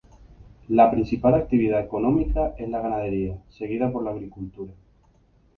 [0.69, 4.73] La principal actividad económica es la ganadería seguida por la agricultura.